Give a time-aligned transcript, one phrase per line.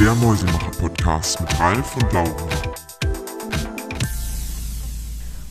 [0.00, 2.48] Der Mäusemacher-Podcast mit Ralf und Laura.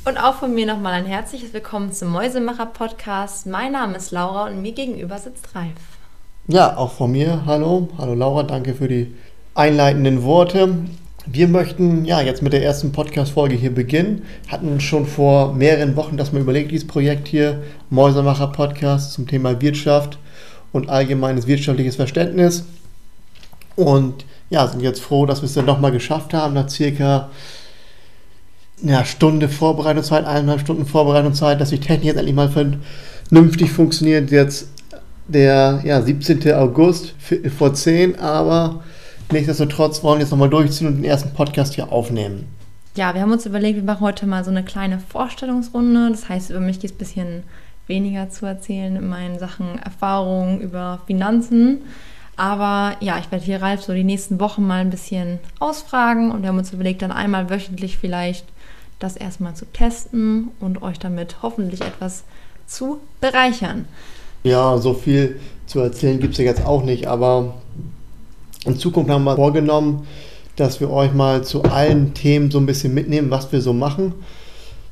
[0.04, 3.48] Und auch von mir nochmal ein herzliches Willkommen zum Mäusemacher-Podcast.
[3.48, 5.70] Mein Name ist Laura und mir gegenüber sitzt Ralf.
[6.48, 7.44] Ja, auch von mir.
[7.46, 7.88] Hallo.
[7.98, 9.16] Hallo Laura, danke für die
[9.56, 10.76] einleitenden Worte.
[11.26, 14.26] Wir möchten ja jetzt mit der ersten Podcast-Folge hier beginnen.
[14.50, 20.20] Hatten schon vor mehreren Wochen das mal überlegt, dieses Projekt hier, Mäusemacher-Podcast zum Thema Wirtschaft
[20.74, 22.66] und allgemeines wirtschaftliches Verständnis.
[23.78, 27.30] Und ja, sind jetzt froh, dass wir es dann nochmal geschafft haben, nach circa
[28.84, 34.32] einer Stunde Vorbereitungszeit, eineinhalb Stunden Vorbereitungszeit, dass die Technik jetzt endlich mal vernünftig funktioniert.
[34.32, 34.68] Jetzt
[35.28, 36.54] der ja, 17.
[36.54, 37.16] August
[37.58, 38.84] vor 10, aber
[39.32, 42.48] nichtsdestotrotz wollen wir jetzt nochmal durchziehen und den ersten Podcast hier aufnehmen.
[42.96, 46.10] Ja, wir haben uns überlegt, wir machen heute mal so eine kleine Vorstellungsrunde.
[46.12, 47.44] Das heißt, über mich geht es ein bisschen
[47.88, 51.80] weniger zu erzählen in meinen Sachen Erfahrungen über Finanzen.
[52.36, 56.42] Aber ja, ich werde hier Ralf so die nächsten Wochen mal ein bisschen ausfragen und
[56.42, 58.46] wir haben uns überlegt, dann einmal wöchentlich vielleicht
[59.00, 62.24] das erstmal zu testen und euch damit hoffentlich etwas
[62.66, 63.86] zu bereichern.
[64.44, 67.54] Ja, so viel zu erzählen gibt es ja jetzt auch nicht, aber
[68.66, 70.08] in Zukunft haben wir vorgenommen,
[70.56, 74.14] dass wir euch mal zu allen Themen so ein bisschen mitnehmen, was wir so machen.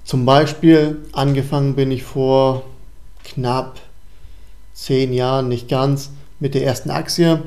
[0.04, 2.64] Zum Beispiel, angefangen bin ich vor
[3.24, 3.80] knapp
[4.74, 7.42] zehn Jahren, nicht ganz, mit der ersten Aktie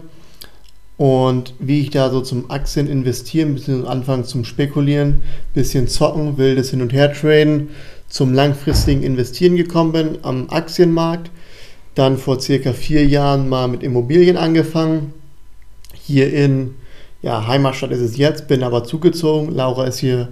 [0.96, 6.38] und wie ich da so zum Aktien investieren, ein bisschen anfangen zum Spekulieren, bisschen zocken,
[6.38, 7.70] wildes Hin- und Her traden,
[8.08, 11.30] zum langfristigen Investieren gekommen bin am Aktienmarkt.
[11.96, 15.12] Dann vor circa vier Jahren mal mit Immobilien angefangen.
[15.92, 16.74] Hier in
[17.22, 19.54] ja, Heimatstadt ist es jetzt, bin aber zugezogen.
[19.54, 20.28] Laura ist hier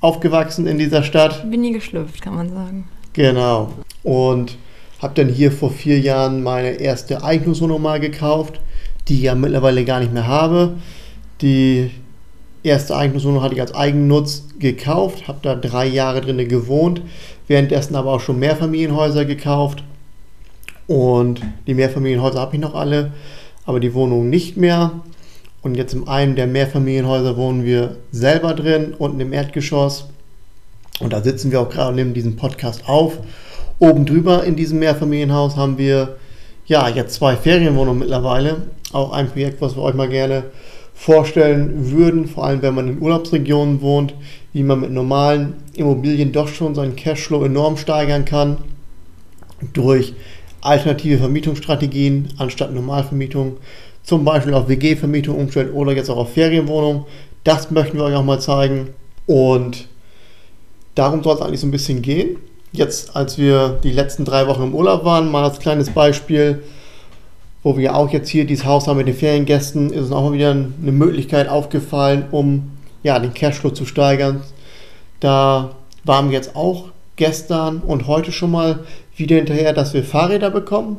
[0.00, 1.50] aufgewachsen in dieser Stadt.
[1.50, 2.88] Bin hier geschlüpft, kann man sagen.
[3.12, 3.72] Genau.
[4.02, 4.56] Und
[5.00, 8.60] habe dann hier vor vier Jahren meine erste Eigentumswohnung mal gekauft,
[9.06, 10.74] die ich ja mittlerweile gar nicht mehr habe.
[11.40, 11.90] Die
[12.62, 17.02] erste Eigentumswohnung hatte ich als Eigennutz gekauft, habe da drei Jahre drin gewohnt,
[17.46, 19.84] währenddessen aber auch schon Mehrfamilienhäuser gekauft.
[20.86, 23.12] Und die Mehrfamilienhäuser habe ich noch alle,
[23.66, 25.00] aber die Wohnung nicht mehr.
[25.62, 30.08] Und jetzt in einem der Mehrfamilienhäuser wohnen wir selber drin, unten im Erdgeschoss.
[31.00, 33.18] Und da sitzen wir auch gerade und nehmen diesen Podcast auf.
[33.80, 36.16] Oben drüber in diesem Mehrfamilienhaus haben wir
[36.66, 38.62] ja jetzt zwei Ferienwohnungen mittlerweile.
[38.92, 40.44] Auch ein Projekt, was wir euch mal gerne
[40.94, 44.14] vorstellen würden, vor allem wenn man in Urlaubsregionen wohnt,
[44.52, 48.56] wie man mit normalen Immobilien doch schon seinen Cashflow enorm steigern kann
[49.72, 50.14] durch
[50.60, 53.58] alternative Vermietungsstrategien anstatt Normalvermietung,
[54.02, 57.04] zum Beispiel auf WG-Vermietung umstellen oder jetzt auch auf Ferienwohnungen.
[57.44, 58.88] Das möchten wir euch auch mal zeigen
[59.26, 59.86] und
[60.96, 62.38] darum soll es eigentlich so ein bisschen gehen
[62.72, 66.62] jetzt, als wir die letzten drei Wochen im Urlaub waren, mal als kleines Beispiel,
[67.62, 70.32] wo wir auch jetzt hier dieses Haus haben mit den Feriengästen, ist uns auch mal
[70.32, 72.70] wieder eine Möglichkeit aufgefallen, um
[73.02, 74.42] ja, den Cashflow zu steigern.
[75.20, 75.70] Da
[76.04, 76.86] waren wir jetzt auch
[77.16, 78.80] gestern und heute schon mal
[79.16, 80.98] wieder hinterher, dass wir Fahrräder bekommen,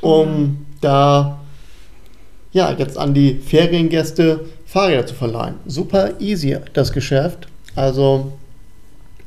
[0.00, 0.66] um mhm.
[0.80, 1.40] da
[2.52, 5.56] ja, jetzt an die Feriengäste Fahrräder zu verleihen.
[5.66, 7.48] Super easy das Geschäft.
[7.76, 8.32] Also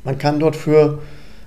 [0.03, 0.99] man kann dort für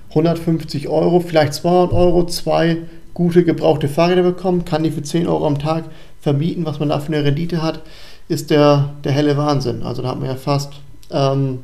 [0.09, 2.77] 150 Euro, vielleicht 200 Euro, zwei
[3.13, 5.85] gute gebrauchte Fahrräder bekommen, kann die für 10 Euro am Tag
[6.21, 7.81] vermieten, was man da für eine Rendite hat,
[8.27, 9.83] ist der, der helle Wahnsinn.
[9.83, 10.73] Also da hat man ja fast
[11.11, 11.63] ähm,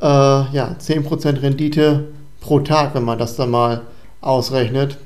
[0.00, 2.08] äh, ja, 10% Rendite
[2.40, 3.82] pro Tag, wenn man das dann mal
[4.20, 4.98] ausrechnet.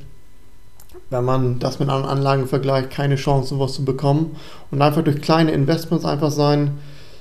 [1.11, 4.37] Wenn man das mit anderen Anlagen vergleicht, keine Chance, sowas zu bekommen.
[4.71, 6.79] Und einfach durch kleine Investments einfach sein,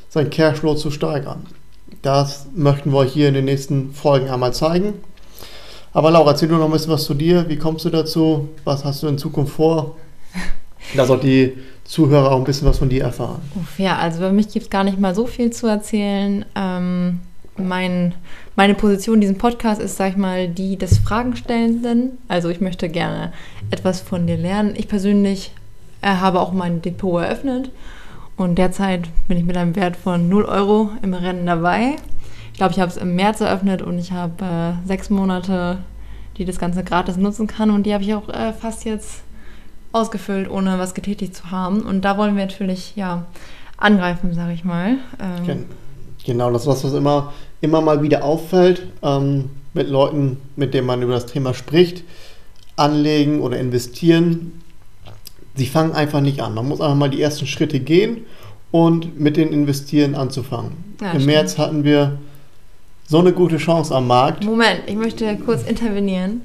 [0.10, 1.46] sein Cashflow zu steigern.
[2.02, 4.94] Das möchten wir euch hier in den nächsten Folgen einmal zeigen.
[5.94, 7.48] Aber Laura, erzähl du noch ein bisschen was zu dir.
[7.48, 8.50] Wie kommst du dazu?
[8.64, 9.96] Was hast du in Zukunft vor?
[10.96, 11.54] Dass auch die
[11.84, 13.42] Zuhörer auch ein bisschen was von dir erfahren.
[13.56, 16.46] Uff, ja, also bei mich gibt es gar nicht mal so viel zu erzählen.
[16.56, 17.20] Ähm,
[17.58, 18.16] mein,
[18.56, 22.18] meine Position in diesem Podcast ist, sag ich mal, die des Fragenstellenden.
[22.28, 23.32] Also ich möchte gerne
[23.70, 24.74] etwas von dir lernen.
[24.76, 25.52] Ich persönlich
[26.02, 27.70] äh, habe auch mein Depot eröffnet
[28.36, 31.96] und derzeit bin ich mit einem Wert von 0 Euro im Rennen dabei.
[32.52, 35.80] Ich glaube, ich habe es im März eröffnet und ich habe äh, sechs Monate,
[36.38, 37.70] die das Ganze gratis nutzen kann.
[37.70, 39.22] Und die habe ich auch äh, fast jetzt
[39.92, 41.82] ausgefüllt, ohne was getätigt zu haben.
[41.82, 43.26] Und da wollen wir natürlich ja
[43.78, 44.98] angreifen, sage ich mal.
[45.20, 45.66] Ähm
[46.26, 50.88] genau, das ist was, was immer, immer mal wieder auffällt ähm, mit Leuten, mit denen
[50.88, 52.04] man über das Thema spricht.
[52.76, 54.63] Anlegen oder investieren
[55.56, 56.54] sie fangen einfach nicht an.
[56.54, 58.26] Man muss einfach mal die ersten Schritte gehen
[58.72, 60.72] und mit den Investieren anzufangen.
[61.02, 61.26] Ja, Im stimmt.
[61.26, 62.18] März hatten wir
[63.08, 64.44] so eine gute Chance am Markt.
[64.44, 66.42] Moment, ich möchte kurz intervenieren.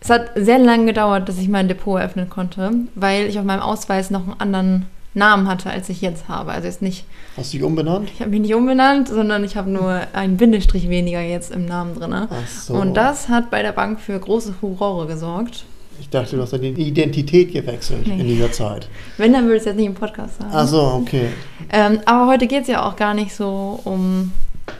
[0.00, 3.60] Es hat sehr lange gedauert, dass ich mein Depot eröffnen konnte, weil ich auf meinem
[3.60, 6.52] Ausweis noch einen anderen Namen hatte, als ich jetzt habe.
[6.52, 7.04] Also jetzt nicht,
[7.36, 8.10] Hast du dich umbenannt?
[8.14, 11.96] ich habe mich nicht umbenannt, sondern ich habe nur einen Bindestrich weniger jetzt im Namen
[11.96, 12.28] drin.
[12.48, 12.74] So.
[12.74, 15.64] Und das hat bei der Bank für große Furore gesorgt.
[16.00, 18.20] Ich dachte, du hast deine Identität gewechselt Nee.
[18.20, 18.88] in dieser Zeit.
[19.18, 20.50] Wenn, dann würde ich es jetzt nicht im Podcast sagen.
[20.52, 21.28] Ach so, okay.
[21.70, 24.32] Ähm, aber heute geht es ja auch gar nicht so um,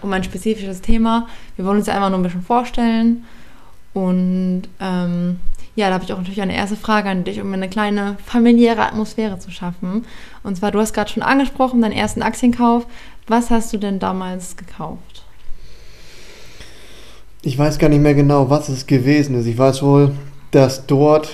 [0.03, 1.29] um ein spezifisches Thema.
[1.57, 3.25] Wir wollen uns ja einfach nur ein bisschen vorstellen.
[3.93, 5.39] Und ähm,
[5.77, 8.83] ja, da habe ich auch natürlich eine erste Frage an dich, um eine kleine familiäre
[8.83, 10.05] Atmosphäre zu schaffen.
[10.43, 12.87] Und zwar, du hast gerade schon angesprochen, deinen ersten Aktienkauf.
[13.29, 15.23] Was hast du denn damals gekauft?
[17.43, 19.47] Ich weiß gar nicht mehr genau, was es gewesen ist.
[19.47, 20.13] Ich weiß wohl,
[20.51, 21.31] dass dort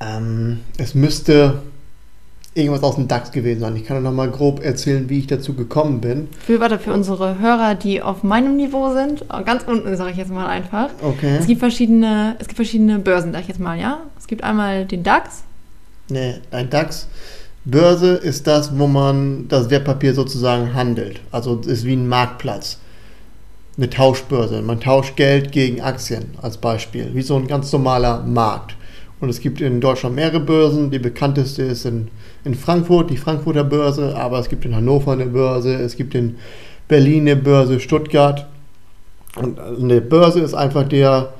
[0.00, 1.62] ähm, es müsste
[2.54, 3.76] irgendwas aus dem DAX gewesen sein.
[3.76, 6.28] Ich kann noch mal grob erzählen, wie ich dazu gekommen bin.
[6.38, 10.16] Für, warte, für unsere Hörer, die auf meinem Niveau sind, äh, ganz unten sage ich
[10.16, 10.88] jetzt mal einfach.
[11.02, 11.36] Okay.
[11.38, 14.00] Es gibt verschiedene, es gibt verschiedene Börsen, sag ich jetzt mal, ja.
[14.18, 15.44] Es gibt einmal den DAX,
[16.08, 17.08] Nee, ein DAX.
[17.64, 21.20] Börse ist das, wo man das Wertpapier sozusagen handelt.
[21.32, 22.78] Also es ist wie ein Marktplatz.
[23.76, 24.62] Eine Tauschbörse.
[24.62, 27.10] Man tauscht Geld gegen Aktien als Beispiel.
[27.12, 28.74] Wie so ein ganz normaler Markt.
[29.20, 30.90] Und es gibt in Deutschland mehrere Börsen.
[30.90, 32.08] Die bekannteste ist in,
[32.44, 34.16] in Frankfurt, die Frankfurter Börse.
[34.16, 35.74] Aber es gibt in Hannover eine Börse.
[35.74, 36.36] Es gibt in
[36.88, 38.46] Berlin eine Börse, Stuttgart.
[39.36, 41.34] Und eine Börse ist einfach der,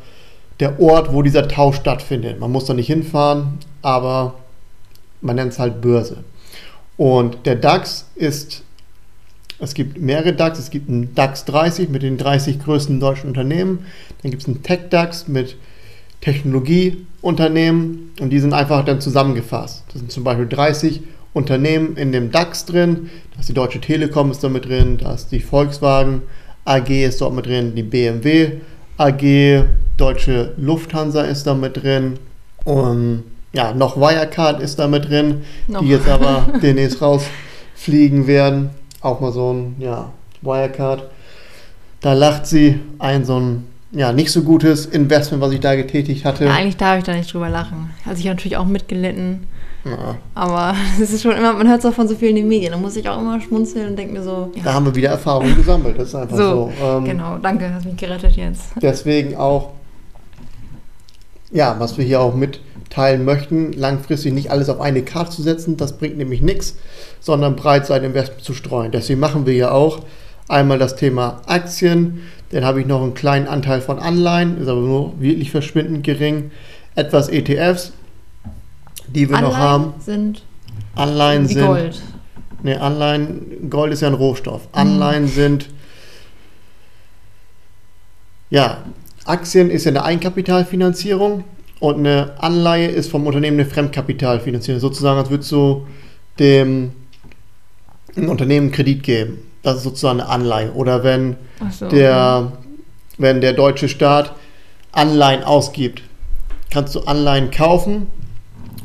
[0.60, 2.38] der Ort, wo dieser Tausch stattfindet.
[2.38, 4.34] Man muss da nicht hinfahren, aber
[5.22, 6.18] man nennt es halt Börse.
[6.96, 8.62] Und der DAX ist,
[9.58, 13.86] es gibt mehrere DAX, es gibt einen DAX 30 mit den 30 größten deutschen Unternehmen,
[14.22, 15.56] dann gibt es einen Tech-DAX mit
[16.20, 19.84] Technologieunternehmen und die sind einfach dann zusammengefasst.
[19.92, 24.30] Das sind zum Beispiel 30 Unternehmen in dem DAX drin, da ist die Deutsche Telekom
[24.30, 26.22] ist da mit drin, da ist die Volkswagen
[26.64, 28.52] AG ist dort mit drin, die BMW
[28.98, 29.64] AG,
[29.96, 32.18] Deutsche Lufthansa ist da mit drin
[32.64, 35.80] und ja, noch Wirecard ist da mit drin, Noch.
[35.80, 38.70] die jetzt aber demnächst rausfliegen werden.
[39.06, 40.10] Auch mal so ein, ja,
[40.42, 41.04] Wirecard.
[42.00, 46.24] Da lacht sie ein so ein, ja, nicht so gutes Investment, was ich da getätigt
[46.24, 46.44] hatte.
[46.46, 47.90] Ja, eigentlich darf ich da nicht drüber lachen.
[48.04, 49.46] Also ich habe natürlich auch mitgelitten.
[49.84, 52.48] Ja, Aber es ist schon immer, man hört es auch von so vielen in den
[52.48, 52.72] Medien.
[52.72, 55.10] Da muss ich auch immer schmunzeln und denke mir so, Da ja, haben wir wieder
[55.10, 56.72] Erfahrungen gesammelt, das ist einfach so.
[56.80, 58.72] so, Ähm, genau, danke, hast mich gerettet jetzt.
[58.82, 59.70] Deswegen auch,
[61.52, 62.34] ja, was wir hier auch
[62.96, 66.76] mitteilen möchten, langfristig nicht alles auf eine Karte zu setzen, das bringt nämlich nichts,
[67.20, 68.90] sondern breit sein Investment zu streuen.
[68.90, 70.00] Deswegen machen wir ja auch
[70.48, 74.80] einmal das Thema Aktien, dann habe ich noch einen kleinen Anteil von Anleihen, ist aber
[74.80, 76.50] nur wirklich verschwindend gering,
[76.94, 77.92] etwas ETFs,
[79.08, 79.94] die wir noch haben.
[80.00, 80.42] sind
[80.94, 82.00] Anleihen sind, Gold.
[82.62, 84.68] ne, Anleihen, Gold ist ja ein Rohstoff.
[84.72, 85.68] Anleihen sind,
[88.48, 88.78] ja,
[89.26, 91.44] Aktien ist ja eine Eigenkapitalfinanzierung
[91.80, 94.80] und eine Anleihe ist vom Unternehmen eine Fremdkapitalfinanzierung.
[94.80, 95.86] Sozusagen, als würdest du
[96.38, 96.92] dem
[98.16, 99.38] Unternehmen Kredit geben.
[99.62, 100.72] Das ist sozusagen eine Anleihe.
[100.72, 101.36] Oder wenn
[101.70, 101.88] so.
[101.88, 102.52] der,
[103.18, 104.32] wenn der deutsche Staat
[104.92, 106.02] Anleihen ausgibt,
[106.70, 108.06] kannst du Anleihen kaufen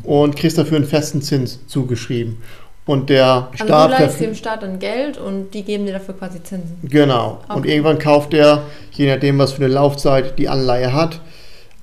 [0.03, 2.37] und kriegst dafür einen festen Zins zugeschrieben.
[2.85, 6.15] Und der Also Staat du leihst dem Staat dann Geld und die geben dir dafür
[6.15, 6.77] quasi Zinsen.
[6.83, 7.39] Genau.
[7.47, 7.71] Und Okay.
[7.73, 11.21] irgendwann kauft er, je nachdem, was für eine Laufzeit die Anleihe hat,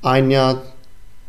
[0.03, 0.61] ein Jahr,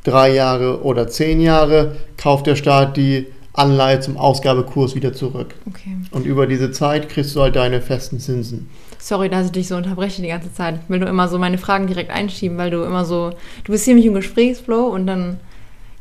[0.03, 5.55] drei Jahre oder zehn Jahre, kauft der Staat die Anleihe zum Ausgabekurs wieder zurück.
[5.67, 5.97] Okay.
[6.11, 8.69] Und über diese Zeit kriegst du halt deine festen Zinsen.
[8.99, 10.79] Sorry, dass ich dich so unterbreche die ganze Zeit.
[10.83, 13.31] Ich will nur immer so meine Fragen direkt einschieben, weil du immer so,
[13.63, 15.39] du bist ziemlich im Gesprächsflow und dann,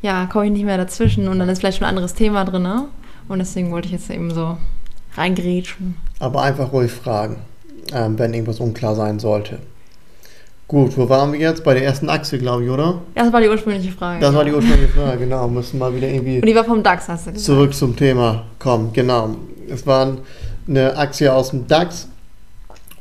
[0.02, 2.62] ja, komme ich nicht mehr dazwischen und dann ist vielleicht schon ein anderes Thema drin,
[2.62, 2.88] ne?
[3.28, 4.56] Und deswegen wollte ich jetzt eben so
[5.16, 5.96] reingrätschen.
[6.18, 7.36] Aber einfach ruhig fragen,
[7.92, 9.58] ähm, wenn irgendwas unklar sein sollte.
[10.68, 11.64] Gut, wo waren wir jetzt?
[11.64, 13.00] Bei der ersten Achse, glaube ich, oder?
[13.14, 14.20] Das war die ursprüngliche Frage.
[14.20, 14.56] Das war die ja.
[14.56, 15.48] ursprüngliche Frage, genau.
[15.48, 17.46] Müssen mal wieder irgendwie Und die war vom DAX, hast du gesagt.
[17.46, 18.90] zurück zum Thema kommen.
[18.92, 19.30] Genau.
[19.66, 20.18] Es war
[20.68, 22.08] eine Aktie aus dem DAX.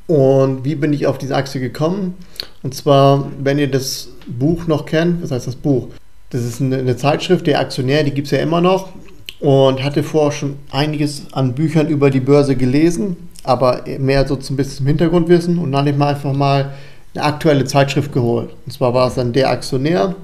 [0.08, 2.16] Und wie bin ich auf diese Aktie gekommen?
[2.64, 5.90] Und zwar, wenn ihr das Buch noch kennt, was heißt das Buch?
[6.30, 8.88] Das ist eine, eine Zeitschrift, der Aktionär, die gibt es ja immer noch.
[9.42, 14.56] Und hatte vorher schon einiges an Büchern über die Börse gelesen, aber mehr so zum
[14.56, 15.58] bisschen zum Hintergrundwissen.
[15.58, 16.72] Und dann ich mir einfach mal
[17.18, 18.50] eine aktuelle Zeitschrift geholt.
[18.66, 20.16] Und zwar war es dann der Aktionär.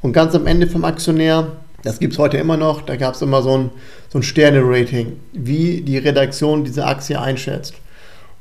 [0.00, 1.52] Und ganz am Ende vom Aktionär,
[1.82, 3.70] das gibt es heute immer noch, da gab es immer so ein,
[4.08, 7.74] so ein Sterne-Rating, wie die Redaktion diese Aktie einschätzt.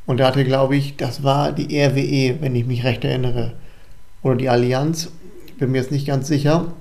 [0.05, 3.53] Und da hatte, glaube ich, das war die RWE, wenn ich mich recht erinnere.
[4.23, 5.09] Oder die Allianz,
[5.59, 6.73] bin mir jetzt nicht ganz sicher.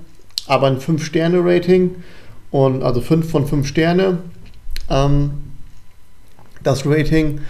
[0.47, 1.95] Aber ein 5-Sterne-Rating
[2.51, 4.19] und also 5 von 5 Sterne,
[4.89, 5.31] ähm,
[6.63, 7.41] das Rating.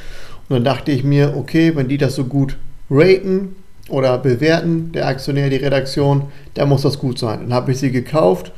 [0.49, 2.57] Und dann dachte ich mir, okay, wenn die das so gut
[2.89, 3.55] raten
[3.89, 7.41] oder bewerten, der Aktionär, die Redaktion, dann muss das gut sein.
[7.41, 8.51] Dann habe ich sie gekauft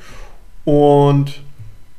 [0.66, 1.42] und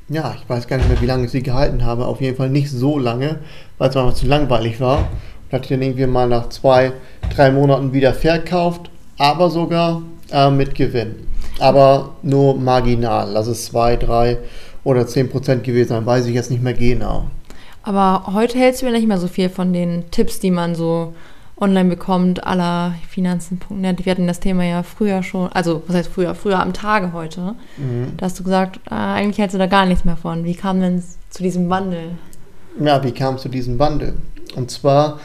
[0.09, 2.07] ja, ich weiß gar nicht mehr, wie lange ich sie gehalten habe.
[2.07, 3.39] Auf jeden Fall nicht so lange,
[3.79, 4.99] weil es einfach zu langweilig war.
[4.99, 6.93] Und hatte dann irgendwie mal nach zwei,
[7.35, 11.15] drei Monaten wieder verkauft, aber sogar äh, mit Gewinn.
[11.61, 13.31] Aber nur marginal.
[13.31, 14.39] Lass es zwei, drei
[14.83, 17.27] oder zehn Prozent gewesen sein, weiß ich jetzt nicht mehr genau.
[17.83, 21.15] Aber heute hältst du ja nicht mehr so viel von den Tipps, die man so
[21.61, 24.05] online bekommt, aller Finanzen.net.
[24.05, 27.55] Wir hatten das Thema ja früher schon, also was heißt früher, früher am Tage heute.
[27.77, 28.15] Mhm.
[28.17, 30.45] Da hast du gesagt, äh, eigentlich hältst du da gar nichts mehr von.
[30.45, 32.13] Wie kam denn zu diesem Wandel?
[32.83, 34.15] Ja, wie kam es zu diesem Wandel?
[34.57, 35.21] Und zwar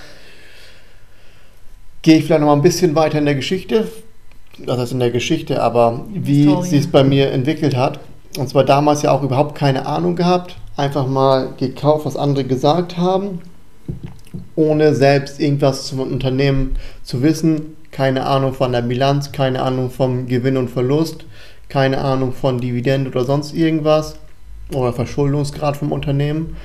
[2.01, 3.87] gehe ich vielleicht noch mal ein bisschen weiter in der Geschichte.
[4.59, 7.99] Das heißt in der Geschichte, aber wie sie es bei mir entwickelt hat.
[8.37, 10.55] Und zwar damals ja auch überhaupt keine Ahnung gehabt.
[10.77, 13.41] Einfach mal gekauft, was andere gesagt haben.
[14.55, 17.75] Ohne selbst irgendwas zum Unternehmen zu wissen.
[17.91, 21.25] Keine Ahnung von der Bilanz, keine Ahnung vom Gewinn und Verlust,
[21.69, 24.17] keine Ahnung von Dividende oder sonst irgendwas.
[24.73, 26.55] Oder Verschuldungsgrad vom Unternehmen.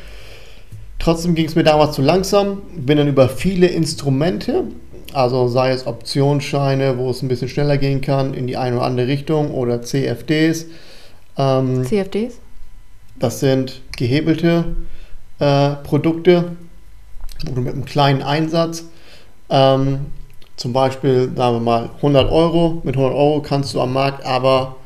[0.99, 2.62] Trotzdem ging es mir damals zu langsam.
[2.75, 4.64] Bin dann über viele Instrumente,
[5.12, 8.87] also sei es Optionsscheine, wo es ein bisschen schneller gehen kann, in die eine oder
[8.87, 10.66] andere Richtung oder CFDs.
[11.37, 12.40] Ähm, CFDs?
[13.20, 14.64] das sind gehebelte
[15.38, 16.56] äh, Produkte,
[17.44, 18.85] du mit einem kleinen Einsatz,
[19.49, 20.06] ähm,
[20.56, 24.76] zum Beispiel, sagen wir mal, 100 Euro, mit 100 Euro kannst du am Markt aber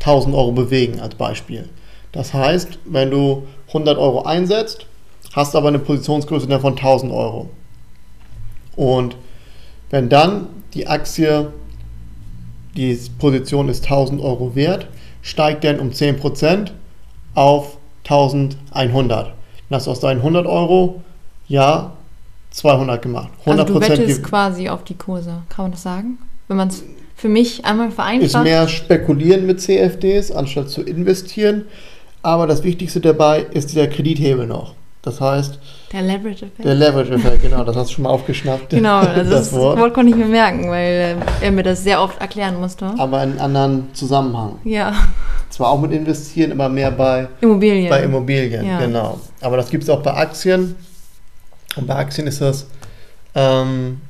[0.00, 1.68] 1000 Euro bewegen als Beispiel.
[2.12, 4.86] Das heißt, wenn du 100 Euro einsetzt,
[5.32, 7.50] hast aber eine Positionsgröße von 1000 Euro.
[8.76, 9.16] Und
[9.90, 11.52] wenn dann die Aktie,
[12.76, 14.86] die Position ist 1000 Euro wert,
[15.22, 16.70] steigt dann um 10%
[17.34, 19.26] auf 1100.
[19.26, 19.34] Dann
[19.70, 21.02] hast du aus deinen 100 Euro,
[21.50, 21.92] ja,
[22.52, 23.28] 200 gemacht.
[23.44, 25.42] 100% Also du wettest quasi auf die Kurse.
[25.48, 26.18] Kann man das sagen?
[26.48, 26.82] Wenn man es
[27.16, 28.44] für mich einmal ist vereinfacht.
[28.44, 31.64] mehr spekulieren mit CFDs, anstatt zu investieren.
[32.22, 34.74] Aber das Wichtigste dabei ist dieser Kredithebel noch.
[35.02, 35.58] Das heißt,
[35.92, 36.64] der Leverage-Effekt.
[36.64, 38.70] der Leverage-Effekt, genau, das hast du schon mal aufgeschnappt.
[38.70, 39.78] Genau, das, das Wort.
[39.78, 42.86] Wort konnte ich mir merken, weil äh, er mir das sehr oft erklären musste.
[42.98, 44.56] Aber in einem anderen Zusammenhang.
[44.64, 44.92] Ja,
[45.48, 47.88] Zwar auch mit investieren, aber mehr bei, Immobilien.
[47.88, 48.78] bei Immobilien, Ja.
[48.78, 49.18] genau.
[49.40, 50.76] Aber das gibt es auch bei Aktien.
[51.76, 52.66] Und bei Aktien ist das
[53.34, 54.00] ähm,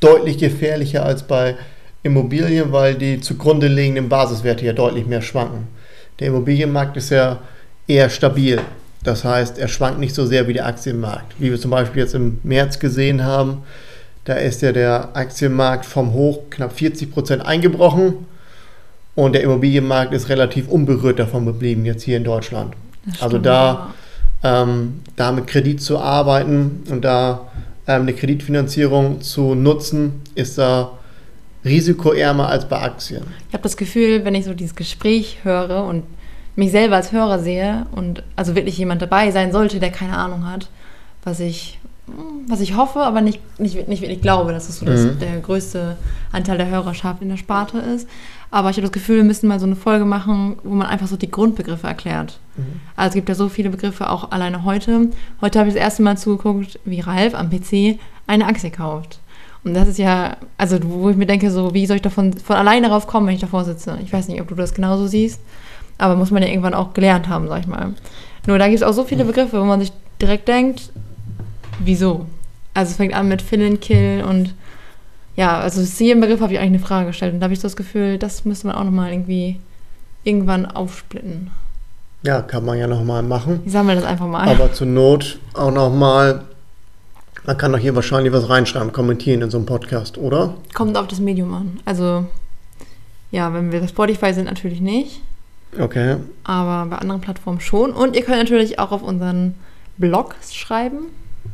[0.00, 1.56] deutlich gefährlicher als bei
[2.02, 5.66] Immobilien, weil die zugrunde liegenden Basiswerte ja deutlich mehr schwanken.
[6.20, 7.40] Der Immobilienmarkt ist ja
[7.86, 8.60] eher stabil.
[9.02, 11.34] Das heißt, er schwankt nicht so sehr wie der Aktienmarkt.
[11.38, 13.62] Wie wir zum Beispiel jetzt im März gesehen haben,
[14.24, 18.26] da ist ja der Aktienmarkt vom Hoch knapp 40 Prozent eingebrochen
[19.14, 22.74] und der Immobilienmarkt ist relativ unberührt davon geblieben, jetzt hier in Deutschland.
[23.20, 23.92] Also da
[24.44, 27.40] ähm, da mit Kredit zu arbeiten und da
[27.88, 30.92] ähm, eine Kreditfinanzierung zu nutzen, ist da
[31.64, 33.22] risikoärmer als bei Aktien.
[33.48, 36.04] Ich habe das Gefühl, wenn ich so dieses Gespräch höre und
[36.56, 40.46] mich selber als Hörer sehe und also wirklich jemand dabei sein sollte, der keine Ahnung
[40.48, 40.68] hat,
[41.24, 41.80] was ich,
[42.48, 45.18] was ich hoffe, aber nicht, nicht, nicht wirklich glaube, dass es so das, Mhm.
[45.20, 45.96] der größte
[46.32, 48.06] Anteil der Hörerschaft in der Sparte ist.
[48.54, 51.08] Aber ich habe das Gefühl, wir müssen mal so eine Folge machen, wo man einfach
[51.08, 52.38] so die Grundbegriffe erklärt.
[52.94, 55.08] Also es gibt ja so viele Begriffe, auch alleine heute.
[55.40, 59.18] Heute habe ich das erste Mal zugeguckt, wie Ralf am PC eine Aktie kauft.
[59.64, 62.54] Und das ist ja, also wo ich mir denke, so wie soll ich davon von
[62.54, 63.98] alleine darauf kommen, wenn ich davor sitze?
[64.04, 65.40] Ich weiß nicht, ob du das genauso siehst,
[65.98, 67.92] aber muss man ja irgendwann auch gelernt haben, sag ich mal.
[68.46, 69.90] Nur da gibt es auch so viele Begriffe, wo man sich
[70.22, 70.92] direkt denkt,
[71.80, 72.26] wieso?
[72.72, 74.54] Also es fängt an mit Fill and Kill und
[75.36, 77.60] ja, also zu jedem Begriff habe ich eigentlich eine Frage gestellt und da habe ich
[77.60, 79.58] so das Gefühl, das müsste man auch nochmal irgendwie
[80.22, 81.50] irgendwann aufsplitten.
[82.22, 83.60] Ja, kann man ja nochmal machen.
[83.66, 84.48] Ich sammle das einfach mal.
[84.48, 86.44] Aber zur Not auch nochmal,
[87.44, 90.54] man kann doch hier wahrscheinlich was reinschreiben, kommentieren in so einem Podcast, oder?
[90.72, 91.80] Kommt auf das Medium an.
[91.84, 92.24] Also,
[93.30, 95.20] ja, wenn wir bei Spotify sind, natürlich nicht.
[95.78, 96.16] Okay.
[96.44, 97.92] Aber bei anderen Plattformen schon.
[97.92, 99.56] Und ihr könnt natürlich auch auf unseren
[99.98, 101.06] Blog schreiben.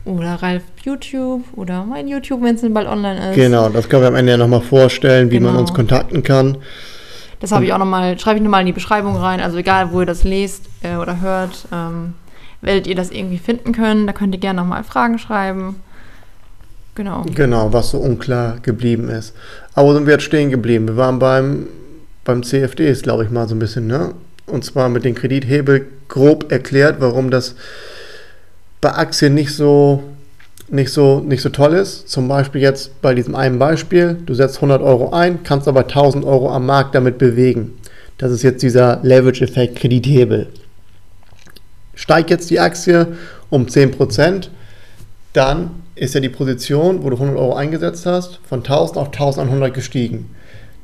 [0.05, 3.37] Oder Ralf YouTube oder mein YouTube, wenn es denn bald online ist.
[3.37, 5.61] Genau, das können wir am Ende ja nochmal vorstellen, wie man Genau.
[5.61, 6.57] uns kontakten kann.
[7.41, 9.41] Das habe ich auch nochmal, schreibe ich nochmal in die Beschreibung rein.
[9.41, 12.15] Also egal, wo ihr das lest äh, oder hört, ähm,
[12.61, 14.07] werdet ihr das irgendwie finden können.
[14.07, 15.77] Da könnt ihr gerne nochmal Fragen schreiben.
[16.95, 17.25] Genau.
[17.35, 19.35] Genau, was so unklar geblieben ist.
[19.75, 20.87] Aber wo sind wir jetzt stehen geblieben?
[20.89, 21.67] Wir waren beim,
[22.25, 24.13] beim CFDs, glaube ich mal, so ein bisschen, ne?
[24.47, 27.55] Und zwar mit den Kredithebel grob erklärt, warum das
[28.81, 30.03] bei Aktien nicht so,
[30.69, 32.09] nicht so, nicht so toll ist.
[32.09, 36.25] Zum Beispiel jetzt bei diesem einen Beispiel, du setzt 100 Euro ein, kannst aber 1000
[36.25, 37.79] Euro am Markt damit bewegen.
[38.19, 40.49] Das ist jetzt dieser Leverage-Effekt Kredithebel.
[41.95, 43.09] Steigt jetzt die Aktie
[43.51, 44.49] um 10%,
[45.33, 49.75] dann ist ja die Position, wo du 100 Euro eingesetzt hast, von 1000 auf 1100
[49.75, 50.35] gestiegen.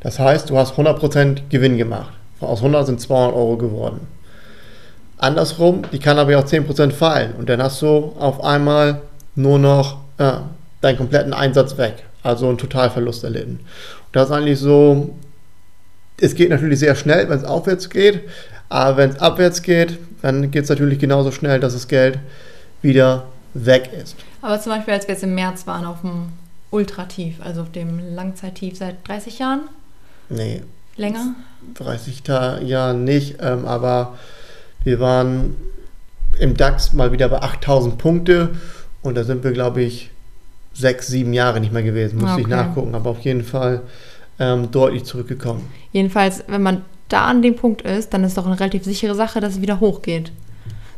[0.00, 2.12] Das heißt, du hast 100% Gewinn gemacht.
[2.41, 4.00] Aus 100 sind 200 Euro geworden.
[5.18, 9.00] Andersrum, die kann aber ja auch 10% fallen und dann hast du auf einmal
[9.35, 10.49] nur noch ja,
[10.80, 12.04] deinen kompletten Einsatz weg.
[12.23, 13.61] Also einen Totalverlust erlitten.
[13.61, 15.14] Und das ist eigentlich so,
[16.20, 18.23] es geht natürlich sehr schnell, wenn es aufwärts geht,
[18.68, 22.18] aber wenn es abwärts geht, dann geht es natürlich genauso schnell, dass das Geld
[22.82, 24.16] wieder weg ist.
[24.42, 26.32] Aber zum Beispiel, als wir jetzt im März waren auf dem
[26.70, 29.61] Ultratief, also auf dem Langzeittief seit 30 Jahren?
[30.28, 30.62] Nee.
[30.96, 31.35] Länger?
[31.75, 32.23] 30
[32.64, 34.16] Jahren nicht, ähm, aber
[34.87, 35.57] wir waren
[36.38, 38.50] im DAX mal wieder bei 8000 Punkte
[39.02, 40.11] und da sind wir, glaube ich,
[40.75, 42.19] sechs, sieben Jahre nicht mehr gewesen.
[42.21, 42.43] Musste Okay.
[42.43, 43.83] ich nachgucken, aber auf jeden Fall
[44.38, 45.69] ähm, deutlich zurückgekommen.
[45.93, 49.40] Jedenfalls, wenn man da an dem Punkt ist, dann ist doch eine relativ sichere Sache,
[49.40, 50.31] dass es wieder hochgeht.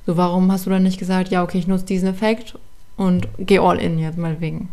[0.06, 2.56] So, warum hast du dann nicht gesagt, ja, okay, ich nutze diesen Effekt
[2.98, 4.68] und gehe all in jetzt mal wegen?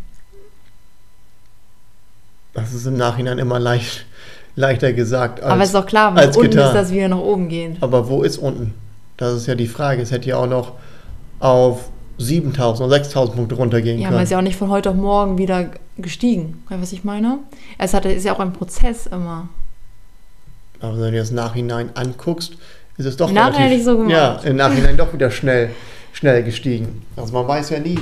[2.52, 4.04] Das ist im Nachhinein immer leicht,
[4.56, 5.40] leichter gesagt.
[5.40, 6.68] Als, Aber es ist doch klar, als weil unten getan.
[6.68, 7.76] ist das wieder nach oben geht.
[7.82, 8.74] Aber wo ist unten?
[9.16, 10.02] Das ist ja die Frage.
[10.02, 10.72] Es hätte ja auch noch
[11.40, 14.24] auf 7000 oder 6000 Punkte runtergehen Ja, man können.
[14.24, 16.62] ist ja auch nicht von heute auf morgen wieder gestiegen.
[16.68, 17.38] Weißt du, was ich meine?
[17.78, 19.48] Es hat, ist ja auch ein Prozess immer.
[20.80, 22.54] Aber wenn du dir das Nachhinein anguckst,
[22.98, 24.12] ist es doch Nachhinein nicht so gemacht.
[24.12, 25.70] Ja, im Nachhinein doch wieder schnell,
[26.12, 27.02] schnell gestiegen.
[27.16, 27.98] Also man weiß ja nie.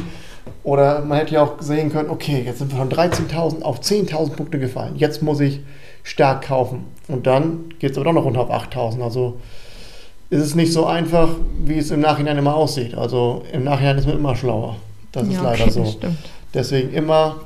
[0.62, 4.30] Oder man hätte ja auch sehen können, okay, jetzt sind wir von 13.000 auf 10.000
[4.33, 4.94] Punkte gefallen.
[4.97, 5.61] Jetzt muss ich
[6.02, 6.85] stark kaufen.
[7.09, 9.02] Und dann geht es aber doch noch runter auf 8.000.
[9.02, 9.40] Also
[10.31, 11.28] ist es nicht so einfach,
[11.64, 12.95] wie es im Nachhinein immer aussieht.
[12.95, 14.76] Also im Nachhinein ist man immer schlauer.
[15.12, 15.85] Das ist ja, leider okay, so.
[15.85, 16.19] Stimmt.
[16.52, 17.37] Deswegen immer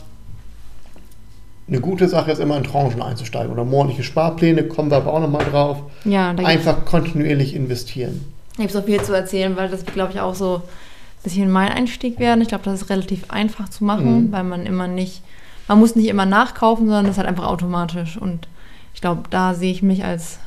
[1.68, 5.20] eine gute Sache ist immer in Tranchen einzusteigen oder monatliche Sparpläne, kommen wir aber auch
[5.20, 5.78] nochmal drauf.
[6.04, 8.24] Ja, Einfach kontinuierlich investieren.
[8.58, 10.62] es so viel zu erzählen, weil das, glaube ich, auch so ein
[11.24, 12.40] bisschen mein Einstieg werden.
[12.40, 14.32] Ich glaube, das ist relativ einfach zu machen, Mhm.
[14.32, 15.20] weil man immer nicht,
[15.68, 18.16] man muss nicht immer nachkaufen, sondern das ist halt einfach automatisch.
[18.16, 18.48] Und
[18.94, 20.38] ich glaube, da sehe ich mich als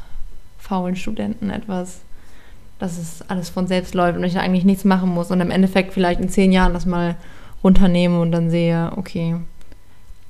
[0.58, 2.00] faulen Studenten etwas,
[2.82, 5.94] dass es alles von selbst läuft und ich eigentlich nichts machen muss und im Endeffekt
[5.94, 7.15] vielleicht in zehn Jahren das mal
[7.63, 9.36] runternehme und dann sehe, okay,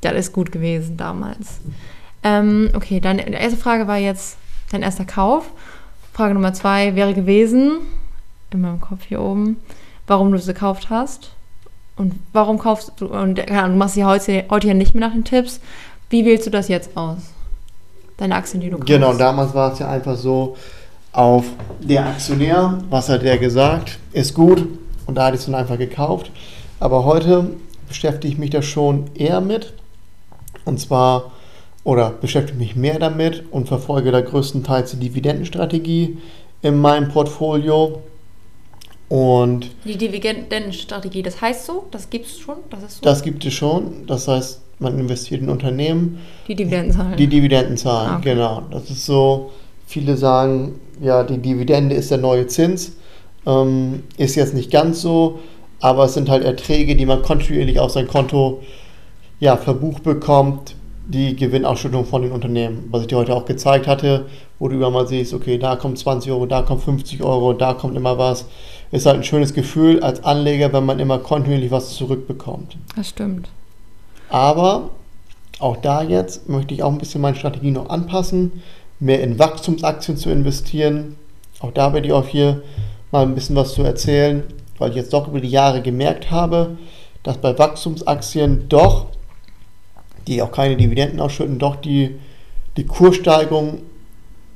[0.02, 1.62] das ist gut gewesen damals.
[2.24, 4.36] Ähm, okay, die erste Frage war jetzt
[4.70, 5.50] dein erster Kauf.
[6.12, 7.78] Frage Nummer zwei wäre gewesen,
[8.52, 9.56] in meinem Kopf hier oben,
[10.06, 11.32] warum du es gekauft hast.
[11.96, 15.24] Und warum kaufst du, und du machst sie heute, heute ja nicht mehr nach den
[15.24, 15.62] Tipps.
[16.10, 17.20] Wie wählst du das jetzt aus?
[18.18, 18.88] Deine Aktien, die du kaufst.
[18.88, 20.58] Genau, damals war es ja einfach so,
[21.14, 21.46] auf
[21.82, 24.66] der Aktionär, was hat der gesagt, ist gut
[25.06, 26.32] und da hatte ich es dann einfach gekauft.
[26.80, 27.52] Aber heute
[27.88, 29.74] beschäftige ich mich da schon eher mit
[30.66, 31.32] und zwar,
[31.84, 36.18] oder beschäftige mich mehr damit und verfolge da größtenteils die Dividendenstrategie
[36.62, 38.02] in meinem Portfolio.
[39.10, 41.88] Und Die Dividendenstrategie, das heißt so?
[41.92, 42.58] Das gibt es schon?
[42.70, 43.02] Das ist so?
[43.04, 44.06] das gibt es schon.
[44.08, 47.18] Das heißt, man investiert in Unternehmen, die Dividenden zahlen.
[47.18, 48.34] Die Dividenden zahlen, Ah, okay.
[48.36, 48.62] genau.
[48.72, 49.52] Das ist so,
[49.86, 52.94] viele sagen, ja, die Dividende ist der neue Zins.
[53.46, 55.40] Ähm, ist jetzt nicht ganz so,
[55.80, 58.62] aber es sind halt Erträge, die man kontinuierlich auf sein Konto
[59.40, 60.76] ja, verbucht bekommt,
[61.08, 62.88] die Gewinnausschüttung von den Unternehmen.
[62.92, 64.28] Was ich dir heute auch gezeigt hatte,
[64.60, 67.74] wo du immer mal siehst, okay, da kommt 20 Euro, da kommt 50 Euro, da
[67.74, 68.46] kommt immer was.
[68.92, 72.78] Ist halt ein schönes Gefühl als Anleger, wenn man immer kontinuierlich was zurückbekommt.
[72.96, 73.50] das stimmt.
[74.30, 74.92] Aber
[75.60, 78.52] auch da jetzt möchte ich auch ein bisschen meine Strategie noch anpassen,
[79.02, 81.18] mehr in Wachstumsaktien zu investieren.
[81.60, 82.62] Auch da werde ich auch hier
[83.12, 84.44] mal ein bisschen was zu erzählen,
[84.78, 86.78] weil ich jetzt doch über die Jahre gemerkt habe,
[87.24, 89.08] dass bei Wachstumsaktien doch,
[90.28, 92.16] die auch keine Dividenden ausschütten, doch die,
[92.78, 93.80] die Kurssteigerungen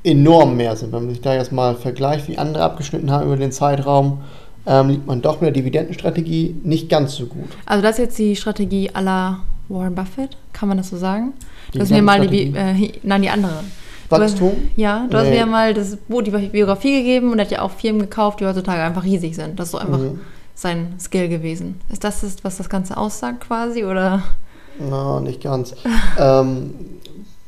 [0.04, 0.94] enorm mehr sind.
[0.94, 4.22] Wenn man sich da jetzt mal vergleicht, wie andere abgeschnitten haben über den Zeitraum,
[4.68, 7.50] ähm, liegt man doch mit der Dividendenstrategie nicht ganz so gut.
[7.66, 11.34] Also das ist jetzt die Strategie aller Warren Buffett, kann man das so sagen?
[11.72, 13.64] Du hast mir mal die, äh, nein, die andere.
[14.10, 14.52] Du hast- Wachstum?
[14.76, 15.32] Ja, du hast Nee.
[15.32, 18.40] mir ja mal das Buch, die Biografie gegeben und er hat ja auch Firmen gekauft,
[18.40, 19.60] die heutzutage einfach riesig sind.
[19.60, 20.20] Das ist so einfach Mhm.
[20.54, 21.80] sein Skill gewesen.
[21.92, 24.22] Ist das, das, was das Ganze aussagt quasi, oder?
[24.80, 25.74] Na, nicht ganz.
[26.20, 26.74] ähm,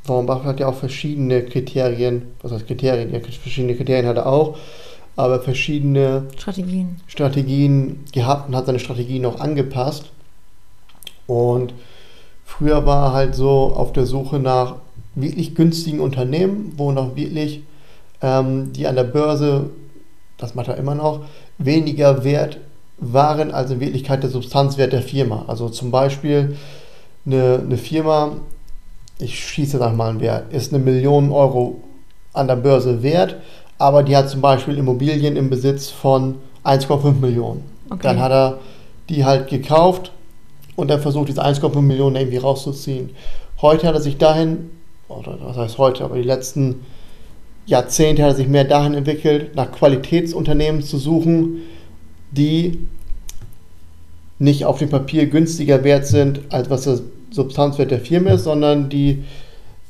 [0.05, 3.13] Warren Buffett hat ja auch verschiedene Kriterien, was heißt Kriterien?
[3.13, 4.57] Ja, verschiedene Kriterien hat er auch,
[5.17, 7.01] aber verschiedene Strategien.
[7.07, 10.05] Strategien gehabt und hat seine Strategien auch angepasst.
[11.27, 11.73] Und
[12.45, 14.75] früher war er halt so auf der Suche nach
[15.17, 17.63] wirklich günstigen Unternehmen, wo noch wirklich
[18.21, 19.69] ähm, die an der Börse,
[20.37, 21.21] das macht er immer noch,
[21.57, 22.59] weniger wert
[22.99, 25.45] waren als in Wirklichkeit der Substanzwert der Firma.
[25.47, 26.55] Also zum Beispiel
[27.25, 28.33] eine, eine Firma,
[29.19, 31.81] ich schieße nach mal einen Wert, ist eine Million Euro
[32.33, 33.37] an der Börse wert,
[33.77, 37.63] aber die hat zum Beispiel Immobilien im Besitz von 1,5 Millionen.
[37.89, 37.99] Okay.
[38.03, 38.59] Dann hat er
[39.09, 40.11] die halt gekauft
[40.75, 43.11] und dann versucht, diese 1,5 Millionen irgendwie rauszuziehen.
[43.61, 44.69] Heute hat er sich dahin,
[45.09, 46.85] oder was heißt heute, aber die letzten
[47.65, 51.63] Jahrzehnte hat er sich mehr dahin entwickelt, nach Qualitätsunternehmen zu suchen,
[52.31, 52.79] die
[54.39, 56.99] nicht auf dem Papier günstiger wert sind, als was der
[57.31, 59.23] Substanzwert der Firma ist, sondern die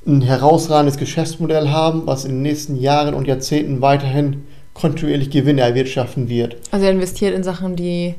[0.08, 6.30] ein herausragendes Geschäftsmodell haben, was in den nächsten Jahren und Jahrzehnten weiterhin kontinuierlich Gewinne erwirtschaften
[6.30, 6.56] wird.
[6.72, 8.16] Also er investiert in Sachen, die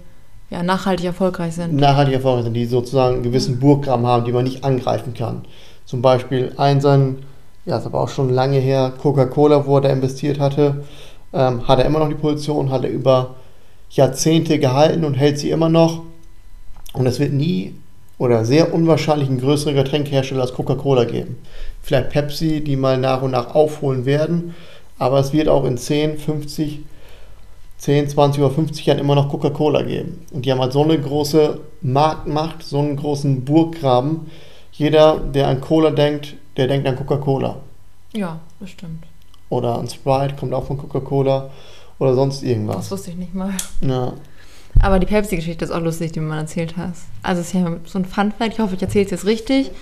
[0.50, 1.74] ja, nachhaltig erfolgreich sind.
[1.74, 5.42] Nachhaltig erfolgreich sind, die sozusagen einen gewissen Burggraben haben, die man nicht angreifen kann.
[5.88, 7.24] Zum Beispiel ein sein,
[7.64, 10.84] ja, ist aber auch schon lange her, Coca-Cola, wo er da investiert hatte,
[11.32, 13.36] ähm, hat er immer noch die Position, hat er über
[13.88, 16.02] Jahrzehnte gehalten und hält sie immer noch.
[16.92, 17.74] Und es wird nie
[18.18, 21.38] oder sehr unwahrscheinlich einen größeren Getränkehersteller als Coca-Cola geben.
[21.80, 24.54] Vielleicht Pepsi, die mal nach und nach aufholen werden,
[24.98, 26.80] aber es wird auch in 10, 50,
[27.78, 30.26] 10, 20 oder 50 Jahren immer noch Coca-Cola geben.
[30.32, 34.26] Und die haben halt so eine große Marktmacht, so einen großen Burggraben.
[34.78, 37.56] Jeder, der an Cola denkt, der denkt an Coca-Cola.
[38.14, 39.04] Ja, das stimmt.
[39.50, 41.50] Oder an Sprite, kommt auch von Coca-Cola.
[41.98, 42.90] Oder sonst Das irgendwas.
[42.92, 43.50] wusste ich nicht mal.
[43.80, 44.12] Ja.
[44.80, 47.06] Aber die Pepsi-Geschichte ist auch lustig, die du mal erzählt hast.
[47.24, 49.72] Also es ist ja so ein Fun-Fact, ich hoffe, ich erzähle es jetzt richtig.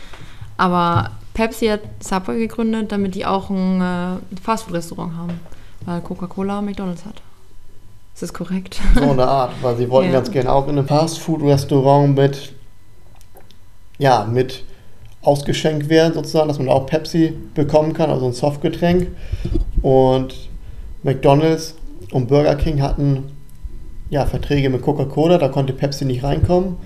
[0.56, 5.40] Aber Pepsi hat Subway gegründet, damit die auch ein äh, Fastfood-Restaurant haben.
[5.84, 7.20] Weil Coca-Cola McDonalds hat.
[8.14, 8.80] Ist das korrekt?
[8.94, 10.18] So eine Art, weil sie wollten Ja.
[10.20, 12.54] ganz gerne auch in einem Fast-Food-Restaurant mit,
[13.98, 14.64] ja, mit
[15.26, 19.08] ausgeschenkt werden, sozusagen, dass man auch Pepsi bekommen kann, also ein Softgetränk.
[19.82, 20.34] Und
[21.02, 21.74] McDonalds
[22.12, 23.24] und Burger King hatten
[24.10, 26.76] ja, Verträge mit Coca-Cola, da konnte Pepsi nicht reinkommen.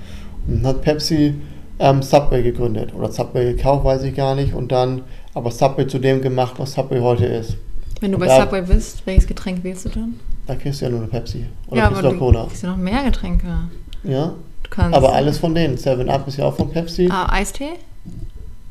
[0.46, 1.34] Und dann hat Pepsi
[1.78, 4.54] ähm, Subway gegründet oder Subway gekauft, weiß ich gar nicht.
[4.54, 5.02] Und dann
[5.34, 7.56] aber Subway zu dem gemacht, was Subway heute ist.
[8.00, 8.40] Wenn du bei Ja.
[8.42, 10.14] Subway bist, welches Getränk wählst du dann?
[10.46, 11.44] Da kriegst du ja nur eine Pepsi.
[11.68, 12.46] Oder ja, aber du Cola.
[12.46, 13.46] kriegst ja noch mehr Getränke.
[14.04, 15.76] Ja, Du kannst, aber alles von denen.
[15.76, 17.08] 7-Up ist ja auch von Pepsi.
[17.10, 17.70] Ah, Eistee?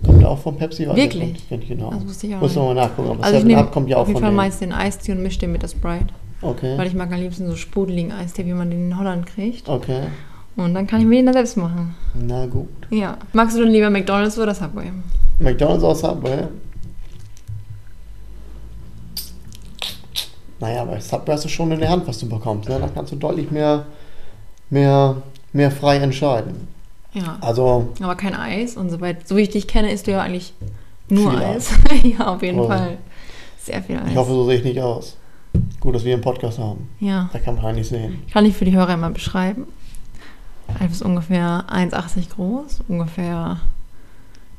[0.06, 0.88] Kommt auch von Pepsi.
[0.88, 1.34] weiß ich Wirklich?
[1.34, 1.52] nicht.
[1.52, 1.92] Ich genau.
[1.92, 3.10] Das wusste ich auch Muss man mal nachgucken.
[3.10, 4.72] Aber Also ich 7 nehme Up kommt ja auch auf jeden von Fall meist den
[4.72, 6.08] Eistee und mische den mit der Sprite.
[6.42, 6.78] Okay.
[6.78, 9.68] Weil ich mag am liebsten so sprudeligen Eistee, wie man den in Holland kriegt.
[9.68, 10.04] Okay.
[10.56, 11.96] Und dann kann ich mir den da selbst machen.
[12.14, 12.70] Na gut.
[12.90, 13.18] Ja.
[13.34, 14.92] Magst du denn lieber McDonalds oder Subway?
[15.40, 16.48] McDonalds aus Subway.
[20.60, 22.68] Naja, bei Subway hast du schon in der Hand, was du bekommst.
[22.68, 22.80] Ne?
[22.80, 23.86] Da kannst du deutlich mehr,
[24.70, 25.16] mehr,
[25.54, 26.68] mehr frei entscheiden.
[27.14, 27.38] Ja.
[27.42, 28.78] Also, Aber kein Eis.
[28.78, 30.54] Und soweit, so wie ich dich kenne, isst du ja eigentlich
[31.10, 31.72] nur Viel Eis.
[32.04, 32.68] ja, auf jeden Oh.
[32.68, 32.98] Fall.
[33.62, 34.10] Sehr viel Eis.
[34.12, 35.18] ich hoffe, so sehe ich nicht aus.
[35.80, 36.90] Gut, dass wir einen Podcast haben.
[37.00, 37.30] ja.
[37.34, 38.22] Da kann man eigentlich sehen.
[38.32, 39.66] Kann ich für die Hörer immer beschreiben.
[40.80, 43.58] Alf ist ungefähr 1,80 groß, ungefähr,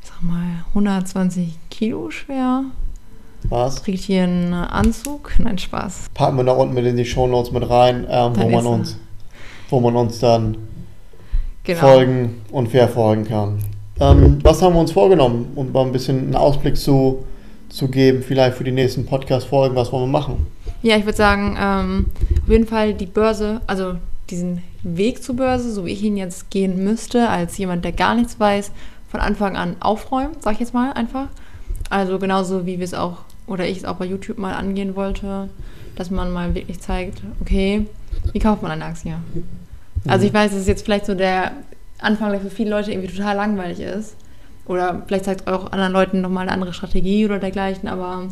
[0.02, 2.64] ich sag mal, 120 Kilo schwer.
[3.44, 3.82] Was?
[3.84, 5.32] Kriegt hier einen Anzug.
[5.38, 6.10] Nein, Spaß.
[6.12, 8.98] Packen wir da unten mit in die Shownotes mit rein, ähm, wo, man uns,
[9.70, 10.56] wo man uns dann
[11.70, 11.82] Genau.
[11.82, 13.58] folgen und verfolgen kann.
[14.00, 17.24] Ähm, was haben wir uns vorgenommen, um mal ein bisschen einen Ausblick zu,
[17.68, 20.46] zu geben, vielleicht für die nächsten Podcast-Folgen, was wollen wir machen?
[20.82, 22.06] Ja, ich würde sagen, ähm,
[22.42, 23.94] auf jeden Fall die Börse, also
[24.30, 28.16] diesen Weg zur Börse, so wie ich ihn jetzt gehen müsste, als jemand, der gar
[28.16, 28.72] nichts weiß,
[29.08, 31.28] von Anfang an aufräumen, sag ich jetzt mal einfach.
[31.88, 35.50] Also genauso wie wir es auch, oder ich es auch bei YouTube mal angehen wollte,
[35.94, 37.86] dass man mal wirklich zeigt, okay,
[38.32, 39.14] wie kauft man eine Aktie?
[40.06, 41.52] Also ich weiß, dass es jetzt vielleicht so der
[41.98, 44.16] Anfang, der für viele Leute irgendwie total langweilig ist.
[44.66, 48.28] Oder vielleicht zeigt es auch anderen Leuten nochmal eine andere Strategie oder dergleichen, aber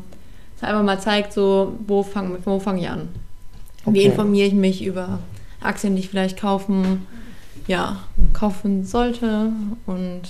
[0.56, 3.08] es einfach mal zeigt, so, wo fange wo fang ich an?
[3.86, 4.08] Wie Okay.
[4.08, 5.18] informiere ich mich über
[5.60, 7.06] Aktien, die ich vielleicht kaufen,
[7.66, 7.98] ja,
[8.34, 9.52] kaufen sollte
[9.86, 10.22] und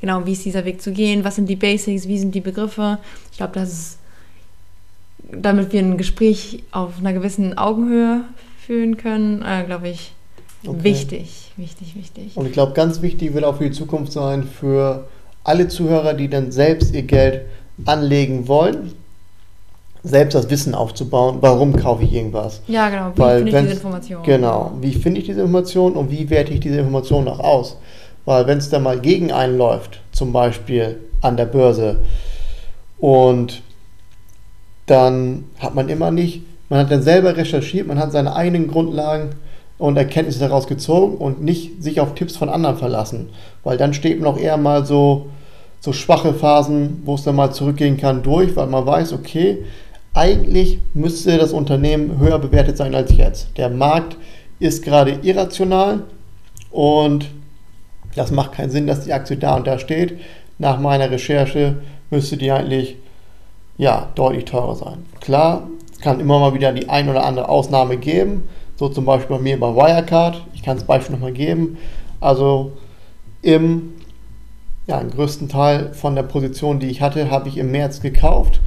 [0.00, 2.98] genau, wie ist dieser Weg zu gehen, was sind die Basics, wie sind die Begriffe.
[3.30, 3.98] Ich glaube, das ist,
[5.32, 8.22] damit wir ein Gespräch auf einer gewissen Augenhöhe
[8.64, 10.12] führen können, äh, glaube ich,
[10.68, 10.84] Okay.
[10.84, 12.36] wichtig, wichtig, wichtig.
[12.36, 15.06] Und ich glaube, ganz wichtig wird auch für die Zukunft sein, für
[15.44, 17.42] alle Zuhörer, die dann selbst ihr Geld
[17.84, 18.92] anlegen wollen,
[20.02, 22.62] selbst das Wissen aufzubauen, warum kaufe ich irgendwas.
[22.68, 24.22] Ja, genau, wie Weil finde ich diese Information?
[24.22, 24.72] Genau.
[24.80, 27.76] Wie finde ich diese Information und wie werte ich diese Information auch aus?
[28.24, 32.02] Weil wenn es da mal gegen einen läuft, zum Beispiel an der Börse,
[32.98, 33.62] und
[34.86, 39.30] dann hat man immer nicht, man hat dann selber recherchiert, man hat seine eigenen Grundlagen
[39.78, 43.28] und Erkenntnisse daraus gezogen und nicht sich auf Tipps von anderen verlassen.
[43.62, 45.26] Weil dann steht man auch eher mal so,
[45.80, 49.64] so schwache Phasen, wo es dann mal zurückgehen kann, durch, weil man weiß, okay,
[50.14, 53.48] eigentlich müsste das Unternehmen höher bewertet sein als jetzt.
[53.58, 54.16] Der Markt
[54.58, 56.04] ist gerade irrational
[56.70, 57.26] und
[58.14, 60.18] das macht keinen Sinn, dass die Aktie da und da steht.
[60.58, 61.76] Nach meiner Recherche
[62.08, 62.96] müsste die eigentlich
[63.76, 65.04] ja, deutlich teurer sein.
[65.20, 69.36] Klar, es kann immer mal wieder die ein oder andere Ausnahme geben, so zum Beispiel
[69.36, 70.42] bei mir bei Wirecard.
[70.54, 71.78] Ich kann das Beispiel nochmal geben.
[72.20, 72.72] Also
[73.42, 73.94] im,
[74.86, 78.60] ja, im größten Teil von der Position, die ich hatte, habe ich im März gekauft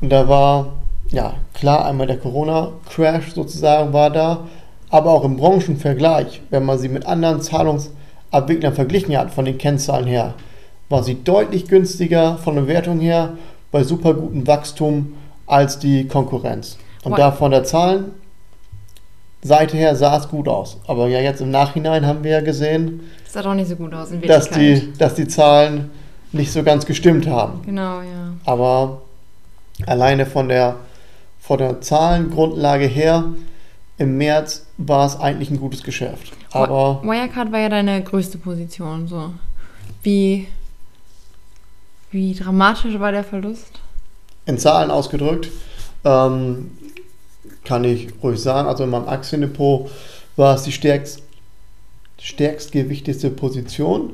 [0.00, 0.72] und da war
[1.10, 4.40] ja, klar, einmal der Corona-Crash sozusagen war da,
[4.90, 10.06] aber auch im Branchenvergleich, wenn man sie mit anderen Zahlungsabwicklern verglichen hat, von den Kennzahlen
[10.06, 10.34] her,
[10.88, 13.34] war sie deutlich günstiger von der Wertung her,
[13.70, 15.14] bei super gutem Wachstum
[15.46, 16.78] als die Konkurrenz.
[17.02, 17.64] Und da von der
[19.44, 20.78] Zahlenseite her sah es gut aus.
[20.86, 23.92] Aber ja, jetzt im Nachhinein haben wir ja gesehen, Das sah doch nicht so gut
[23.94, 25.90] aus dass die, dass die Zahlen
[26.32, 27.62] nicht so ganz gestimmt haben.
[27.64, 28.32] Genau, ja.
[28.44, 29.02] Aber
[29.86, 30.76] alleine von der,
[31.40, 33.24] von der Zahlengrundlage her,
[33.98, 36.32] im März war es eigentlich ein gutes Geschäft.
[36.50, 39.32] Aber Wirecard war ja deine größte Position, so.
[40.02, 40.48] Wie,
[42.10, 43.80] wie dramatisch war der Verlust?
[44.46, 45.50] in Zahlen ausgedrückt,
[46.04, 46.70] ähm,
[47.64, 49.90] kann ich ruhig sagen, also in meinem Aktiendepot
[50.36, 51.22] war es die stärkst,
[52.20, 54.10] stärkstgewichtigste Position,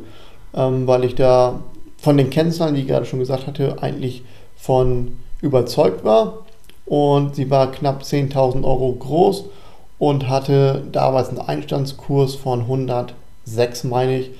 [0.55, 1.61] ähm, weil ich da
[1.99, 4.23] von den Kennzahlen, die ich gerade schon gesagt hatte, eigentlich
[4.57, 6.47] von überzeugt war.
[6.87, 9.45] Und sie war knapp 10.000 Euro groß
[9.99, 14.31] und hatte damals einen Einstandskurs von 106, meine ich,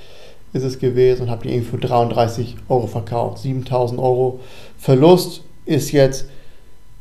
[0.53, 3.45] ist es gewesen und habe die irgendwie für 33 Euro verkauft.
[3.45, 4.41] 7.000 Euro
[4.79, 6.27] Verlust ist jetzt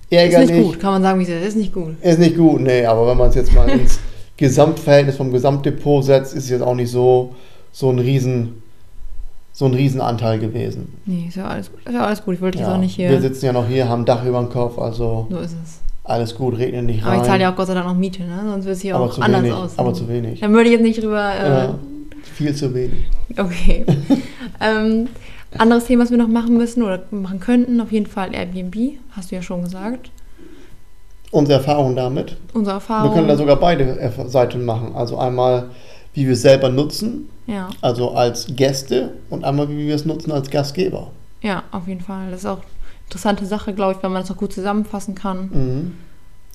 [0.10, 0.50] Ist ärgerlich.
[0.52, 1.48] nicht gut, kann man sagen, wie es ist.
[1.50, 1.95] Ist nicht gut.
[2.02, 4.00] Ist nicht gut, nee, aber wenn man es jetzt mal ins
[4.38, 7.36] Gesamtverhältnis vom Gesamtdepot setzt, ist es jetzt auch nicht so,
[7.72, 8.63] so ein Riesen,
[9.54, 10.93] so ein Riesenanteil gewesen.
[11.06, 12.36] Nee, ist ja alles, ist ja alles gut.
[12.36, 13.10] Ich wollte jetzt Ja, auch nicht hier.
[13.10, 15.80] Wir sitzen ja noch hier, haben Dach über dem Kopf, also so ist es.
[16.06, 17.22] alles gut, regnet nicht Aber rein.
[17.22, 18.39] ich zahle ja auch Gott sei Dank noch Miete, ne?
[18.45, 19.80] Sonst würde es hier aber auch anders wenig, aussehen.
[19.80, 20.39] aber zu wenig.
[20.39, 21.32] Dann würde ich jetzt nicht drüber.
[21.36, 21.76] Äh, Ja,
[22.34, 23.00] viel zu wenig.
[23.38, 23.86] Okay.
[24.62, 25.08] ähm,
[25.57, 29.31] anderes Thema, was wir noch machen müssen oder machen könnten, auf jeden Fall Airbnb, hast
[29.31, 30.12] du ja schon gesagt.
[31.31, 32.38] Unsere Erfahrung damit.
[32.53, 33.12] Unsere Erfahrung.
[33.12, 34.95] Wir können da sogar beide Seiten machen.
[34.95, 35.69] Also einmal,
[36.13, 40.31] wie wir es selber nutzen, ja, also als Gäste, und einmal, wie wir es nutzen
[40.31, 41.12] als Gastgeber.
[41.41, 42.31] ja, auf jeden Fall.
[42.31, 42.65] Das ist auch eine
[43.05, 45.49] interessante Sache, glaube ich, weil man das auch gut zusammenfassen kann.
[45.51, 45.91] Mhm.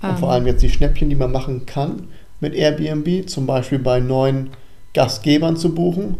[0.03, 2.09] Und Ähm, vor allem jetzt die Schnäppchen, die man machen kann
[2.41, 4.51] mit Airbnb, zum Beispiel bei neuen
[4.93, 6.17] Gastgebern zu buchen,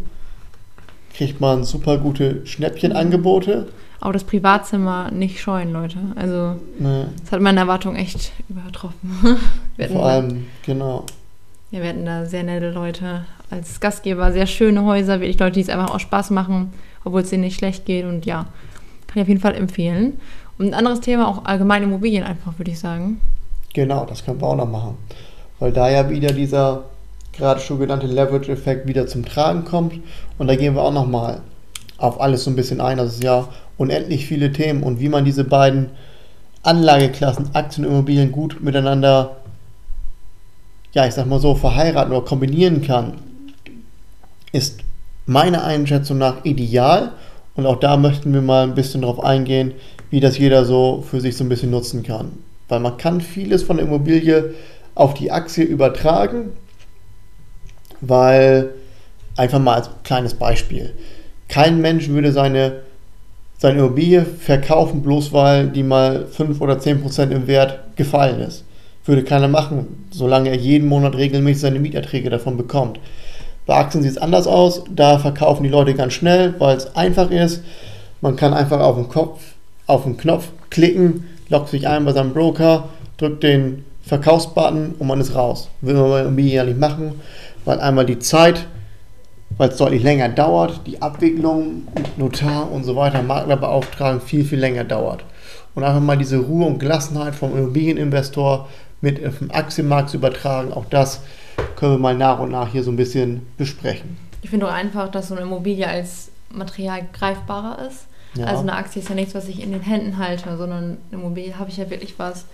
[1.15, 3.67] kriegt man super gute Schnäppchenangebote.
[4.01, 5.97] Aber das Privatzimmer nicht scheuen, Leute.
[6.15, 9.39] Also, Ne, das hat meine Erwartung echt übertroffen.
[9.91, 11.05] vor allem, genau.
[11.71, 15.61] ja, wir hatten da sehr nette Leute als Gastgeber, sehr schöne Häuser, wirklich Leute, die
[15.61, 16.73] es einfach auch Spaß machen,
[17.03, 18.05] obwohl es denen nicht schlecht geht.
[18.05, 18.45] Und ja,
[19.07, 20.19] kann ich auf jeden Fall empfehlen.
[20.57, 23.19] Und ein anderes Thema, auch allgemeine Immobilien einfach, würde ich sagen.
[23.73, 24.97] Genau, das können wir auch noch machen.
[25.59, 26.83] Weil da ja wieder dieser
[27.37, 29.99] gerade schon genannte Leverage-Effekt wieder zum Tragen kommt.
[30.37, 31.41] Und da gehen wir auch nochmal
[31.97, 32.97] auf alles so ein bisschen ein.
[32.97, 35.89] Das ist ja unendlich viele Themen und wie man diese beiden
[36.63, 39.37] Anlageklassen, Aktien und Immobilien, gut miteinander,
[40.93, 43.13] ja, ich sag mal so, verheiraten oder kombinieren kann,
[44.51, 44.79] ist
[45.25, 47.11] meiner Einschätzung nach ideal.
[47.55, 49.73] Und auch da möchten wir mal ein bisschen drauf eingehen,
[50.09, 52.31] wie das jeder so für sich so ein bisschen nutzen kann.
[52.67, 54.53] Weil man kann vieles von der Immobilie
[54.95, 56.51] auf die Aktie übertragen,
[58.01, 58.69] weil
[59.37, 60.93] einfach mal als kleines Beispiel.
[61.47, 62.81] Kein Mensch würde seine,
[63.57, 68.63] seine Immobilie verkaufen, bloß weil die mal 5 oder 10 Prozent im Wert gefallen ist.
[69.05, 72.99] Würde keiner machen, solange er jeden Monat regelmäßig seine Mieterträge davon bekommt.
[73.65, 74.83] Bei Aktien sieht es anders aus.
[74.93, 77.63] Da verkaufen die Leute ganz schnell, weil es einfach ist.
[78.21, 79.41] Man kann einfach auf den, Kopf,
[79.87, 85.19] auf den Knopf klicken, loggt sich ein bei seinem Broker, drückt den Verkaufsbutton und man
[85.19, 85.69] ist raus.
[85.81, 87.19] Will man bei Immobilien ja nicht machen,
[87.65, 88.67] weil einmal die Zeit,
[89.57, 94.59] weil es deutlich länger dauert, die Abwicklung, Notar und so weiter, Makler beauftragen, viel, viel
[94.59, 95.23] länger dauert.
[95.73, 98.69] Und einfach mal diese Ruhe und Gelassenheit vom Immobilieninvestor
[99.01, 101.21] mit den Aktienmarkt zu übertragen, auch das
[101.75, 104.17] können wir mal nach und nach hier so ein bisschen besprechen.
[104.41, 108.07] Ich finde auch einfach, dass so eine Immobilie als Material greifbarer ist.
[108.35, 108.45] Ja.
[108.45, 111.57] Also eine Aktie ist ja nichts, was ich in den Händen halte, sondern eine Immobilie
[111.57, 112.45] habe ich ja wirklich was,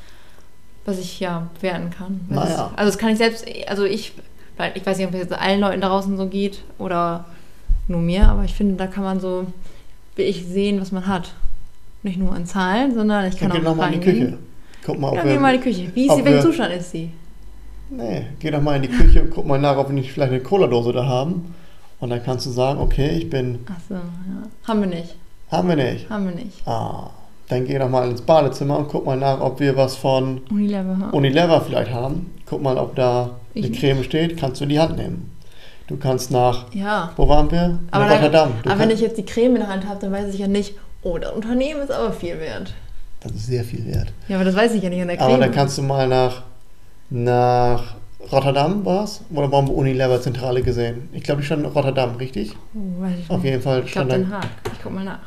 [0.86, 2.21] was ich ja bewerten kann.
[2.30, 2.43] Naja.
[2.45, 4.13] Das, also das kann ich selbst, also ich,
[4.57, 7.25] weil ich weiß nicht, ob es jetzt allen Leuten da draußen so geht oder
[7.87, 9.45] nur mir, aber ich finde, da kann man so
[10.15, 11.33] wirklich sehen, was man hat.
[12.03, 14.05] Nicht nur in Zahlen, sondern ich kann Dann geh auch doch mal in die.
[14.05, 14.37] Küche.
[14.83, 15.91] Guck mal, ob Ja, wir, geh mal in die Küche.
[15.93, 17.11] Wie ist sie, welchen wir- Zustand ist sie?
[17.89, 20.31] Nee, geh doch mal in die Küche und guck mal nach, ob wir nicht vielleicht
[20.31, 21.53] eine Cola-Dose da haben.
[21.99, 23.59] Und dann kannst du sagen, okay, ich bin.
[23.67, 24.01] Ach so, ja.
[24.67, 25.15] Haben wir nicht.
[25.51, 26.09] Haben wir nicht.
[26.09, 26.65] Haben wir nicht.
[26.67, 27.09] Ah,
[27.49, 31.09] dann geh doch mal ins Badezimmer und guck mal nach, ob wir was von Unilever.
[31.13, 32.31] Unilever vielleicht haben.
[32.51, 35.31] Guck mal, ob da Ich- Creme steht, kannst du in die Hand nehmen.
[35.87, 37.13] Du kannst nach, Ja.
[37.15, 37.79] wo waren wir?
[37.91, 38.51] Aber, nach Rotterdam.
[38.65, 40.73] Aber wenn ich jetzt die Creme in der Hand habe, dann weiß ich ja nicht,
[41.01, 42.73] oh, das Unternehmen ist aber viel wert.
[43.21, 44.11] das ist sehr viel wert.
[44.27, 45.29] Ja, aber das weiß ich ja nicht an der Creme.
[45.29, 46.41] Aber dann kannst du mal nach,
[47.09, 47.95] nach
[48.31, 49.21] Rotterdam war's?
[49.33, 51.07] Oder waren wir Unilever Zentrale gesehen?
[51.13, 52.51] Ich glaube, die stand in Rotterdam, richtig?
[52.75, 53.45] oh, weiß ich Auf nicht.
[53.51, 54.25] jeden Fall Ich glaube stand.
[54.25, 54.47] Den Haag.
[54.73, 55.19] Ich guck mal nach.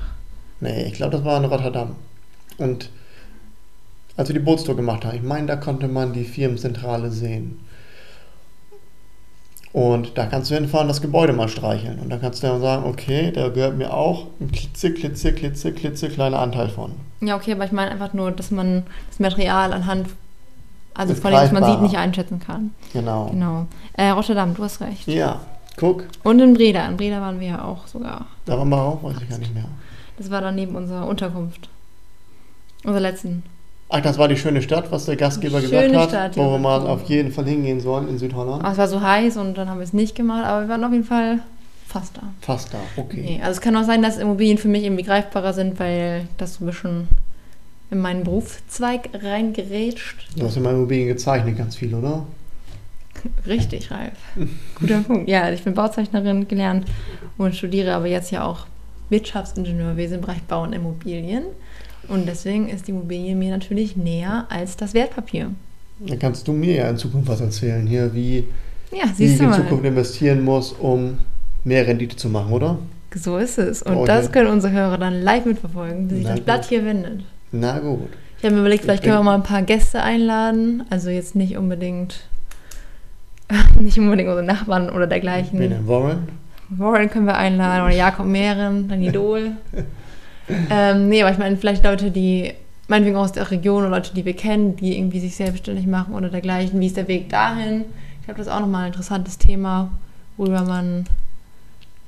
[0.61, 1.97] Nee, ich glaube, das war in Rotterdam.
[2.59, 2.91] Und
[4.17, 7.61] als wir die Bootstour gemacht haben, ich meine, da konnte man die Firmenzentrale sehen.
[9.73, 11.99] Und da kannst du hinfahren, das Gebäude mal streicheln.
[11.99, 15.73] Und dann kannst du dann sagen, okay, da gehört mir auch ein klitze, klitze, klitze,
[15.73, 16.93] klitze kleiner Anteil von.
[17.21, 20.07] Ja, okay, aber ich meine einfach nur, dass man das Material anhand,
[20.95, 22.71] also Ist von dem, was man sieht, nicht einschätzen kann.
[22.93, 23.27] Genau.
[23.31, 23.67] Genau.
[23.95, 25.09] Äh, Rotterdam, du hast recht.
[25.09, 25.41] Ja,
[25.77, 26.87] guck, Und in Breda.
[26.87, 28.27] In Breda waren wir ja auch sogar.
[28.45, 29.67] da waren wir auch, weiß ich gar nicht mehr.
[30.19, 31.69] Das war dann neben unserer Unterkunft.
[32.85, 33.43] Unserer letzten.
[33.97, 36.59] Ach, das war die schöne Stadt, was der Gastgeber Schöne gesagt hat, Stadt, wo wir
[36.59, 38.65] mal auf jeden Fall hingehen sollen in Südholland.
[38.65, 40.83] Aber es war so heiß und dann haben wir es nicht gemacht, aber wir waren
[40.83, 41.39] auf jeden Fall
[41.87, 42.23] fast da.
[42.41, 43.23] Fast da, okay.
[43.25, 46.55] Nee, also es kann auch sein, dass Immobilien für mich irgendwie greifbarer sind, weil das
[46.55, 47.09] so ein bisschen
[47.93, 50.27] in meinen Berufszweig reingerätscht.
[50.37, 52.27] Du hast ja mal Immobilien gezeichnet, ganz viel, oder?
[53.47, 54.19] Richtig, Ralf.
[54.75, 55.29] Guter Punkt.
[55.29, 56.85] Ja, ich bin Bauzeichnerin gelernt
[57.39, 58.67] und studiere aber jetzt ja auch
[59.09, 61.45] Wirtschaftsingenieurwesen im Bereich Bau und Immobilien.
[62.09, 65.51] Und deswegen ist die Immobilie mir natürlich näher als das Wertpapier.
[66.01, 68.45] Dann kannst du mir ja in Zukunft was erzählen, hier, wie,
[68.93, 69.57] Ja, wie ich in mal.
[69.57, 71.19] Zukunft investieren muss, um
[71.63, 72.79] mehr Rendite zu machen, oder?
[73.15, 73.83] So ist es.
[73.83, 76.45] Und Oh, das können unsere Hörer dann live mitverfolgen, wie sich Na das gut.
[76.47, 77.21] Blatt hier wendet.
[77.53, 78.09] Na gut.
[78.39, 80.83] Ich habe mir überlegt, vielleicht können wir mal ein paar Gäste einladen.
[80.91, 82.27] Also jetzt nicht unbedingt,
[83.81, 85.59] nicht unbedingt unsere Nachbarn oder dergleichen.
[85.61, 86.29] Wen denn, Warren?
[86.71, 89.53] Warren können wir einladen oder Jakob Mehren, dann Idol.
[90.71, 92.53] ähm, nee, aber ich meine, vielleicht Leute, die
[92.89, 96.29] meinetwegen aus der Region oder Leute, die wir kennen, die irgendwie sich selbstständig machen oder
[96.29, 96.81] dergleichen.
[96.81, 97.85] Wie ist der Weg dahin?
[98.21, 99.91] Ich glaube, das ist auch nochmal ein interessantes Thema,
[100.37, 101.07] worüber man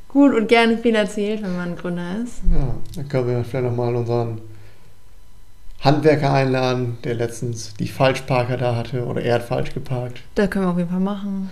[0.09, 2.41] gut und gerne viel erzählt, wenn man Gründer ist.
[2.51, 4.41] Ja, dann können wir vielleicht nochmal unseren
[5.81, 10.65] Handwerker einladen, der letztens die Falschparker da hatte oder er hat falsch geparkt Das können
[10.65, 11.51] wir auf jeden Fall machen.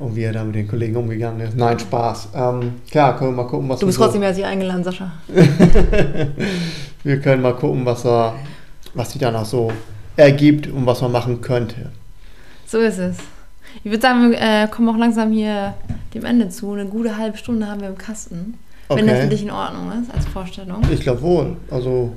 [0.00, 1.56] Und wie er da mit den Kollegen umgegangen ist.
[1.56, 2.30] Nein, Spaß.
[2.34, 5.12] Ähm, klar, können wir mal gucken, was Du bist trotzdem herzlich eingeladen, Sascha.
[7.04, 8.34] wir können mal gucken, was er,
[8.94, 9.70] was sich danach so
[10.16, 11.90] ergibt und was man machen könnte.
[12.66, 13.18] So ist es.
[13.84, 15.74] Ich würde sagen, wir äh, kommen auch langsam hier
[16.14, 16.72] dem Ende zu.
[16.72, 18.54] Eine gute halbe Stunde haben wir im Kasten.
[18.88, 20.82] Wenn das für dich in Ordnung ist, als Vorstellung.
[20.90, 21.56] Ich glaube wohl.
[21.70, 22.16] Also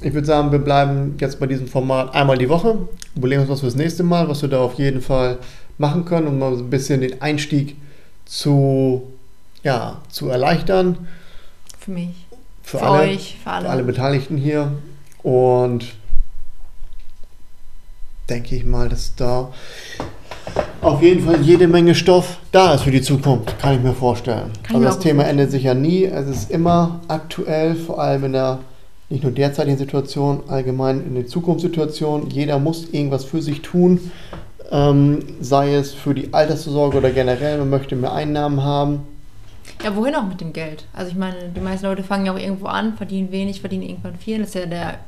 [0.00, 2.78] ich würde sagen, wir bleiben jetzt bei diesem Format einmal die Woche.
[3.16, 5.38] Überlegen uns was fürs nächste Mal, was wir da auf jeden Fall
[5.78, 7.76] machen können, um mal so ein bisschen den Einstieg
[8.24, 9.02] zu,
[9.62, 11.08] ja, zu erleichtern.
[11.78, 12.26] Für mich.
[12.62, 13.64] Für, Für, alle, euch, für alle.
[13.66, 14.72] für alle Beteiligten hier.
[15.22, 15.94] Und
[18.28, 19.52] denke ich mal, dass da
[20.80, 24.50] auf jeden Fall jede Menge Stoff da ist für die Zukunft, kann ich mir vorstellen.
[24.62, 26.04] Kann also das Thema endet sich ja nie.
[26.04, 28.58] Es ist immer aktuell, vor allem in der
[29.10, 32.30] nicht nur derzeitigen Situation, allgemein in der Zukunftssituation.
[32.30, 34.10] Jeder muss irgendwas für sich tun,
[34.70, 39.00] ähm, sei es für die Altersvorsorge oder generell, man möchte mehr Einnahmen haben.
[39.82, 40.84] Ja, wohin auch mit dem Geld?
[40.92, 44.16] Also ich meine, die meisten Leute fangen ja auch irgendwo an, verdienen wenig, verdienen irgendwann
[44.16, 44.38] viel.
[44.38, 44.98] Das ist ja der,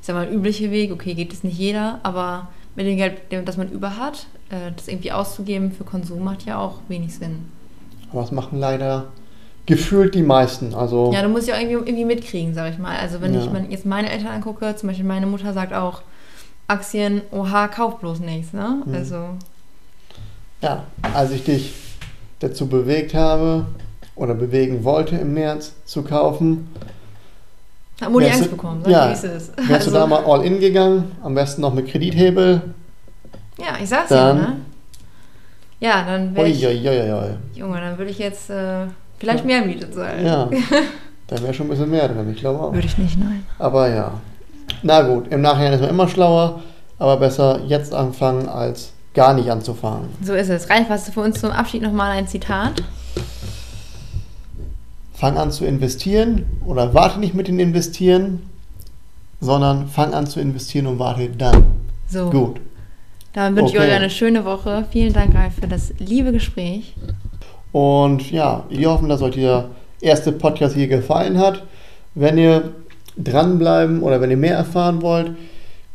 [0.00, 0.92] ich sag mal, übliche Weg.
[0.92, 4.88] Okay, geht es nicht jeder, aber mit dem Geld, das man über hat, äh, das
[4.88, 7.50] irgendwie auszugeben für Konsum macht ja auch wenig Sinn.
[8.12, 9.06] Aber das machen leider
[9.66, 10.74] gefühlt die meisten.
[10.74, 12.96] Also Ja, du musst ja auch irgendwie, irgendwie mitkriegen, sag ich mal.
[12.98, 13.40] Also wenn Ja.
[13.40, 16.02] ich jetzt meine Eltern angucke, zum Beispiel meine Mutter sagt auch,
[16.68, 18.82] Aktien, oha, kauf bloß nichts, ne?
[18.84, 18.94] Mhm.
[18.94, 19.16] Also,
[20.62, 21.74] Ja, als ich dich
[22.40, 23.66] dazu bewegt habe
[24.14, 26.68] oder bewegen wollte im März zu kaufen,
[28.00, 29.12] hat Wärst Angst du- bekommen, sag ja.
[29.12, 32.62] ich, wie es wärst du da mal all in gegangen, am besten noch mit Kredithebel.
[33.58, 34.56] ja, ich sag's Dann- ja, ne?
[35.78, 36.60] Ja, dann wäre ich.
[37.54, 38.86] Junge, dann würde ich jetzt äh,
[39.18, 40.24] vielleicht mehr Miete zahlen.
[40.24, 40.48] Ja,
[41.26, 42.72] da wäre schon ein bisschen mehr drin, ich glaube auch.
[42.72, 43.44] Würde ich nicht, nein.
[43.58, 44.12] Aber ja,
[44.86, 46.60] na gut, im Nachhinein ist man immer schlauer,
[46.98, 50.08] aber besser jetzt anfangen, als gar nicht anzufangen.
[50.22, 50.70] So ist es.
[50.70, 52.82] Ralf, hast du für uns zum Abschied nochmal ein Zitat?
[55.14, 58.42] Fang an zu investieren oder warte nicht mit dem Investieren,
[59.40, 61.64] sondern fang an zu investieren und warte dann.
[62.08, 62.60] So, Gut.
[63.32, 63.88] dann wünsche ich Okay.
[63.88, 64.84] euch eine schöne Woche.
[64.90, 66.94] Vielen Dank, Ralf, für das liebe Gespräch.
[67.72, 69.70] Und ja, wir hoffen, dass euch der
[70.00, 71.62] erste Podcast hier gefallen hat.
[72.14, 72.72] Wenn ihr
[73.16, 75.32] dranbleiben oder wenn ihr mehr erfahren wollt,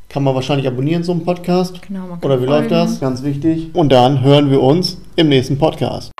[0.10, 1.82] kann man wahrscheinlich abonnieren, so einen Podcast.
[1.88, 2.86] Genau, man kann Oder wie läuft folgen.
[2.92, 3.00] das?
[3.00, 3.70] Ganz wichtig.
[3.74, 6.12] Und dann hören wir uns im nächsten Podcast.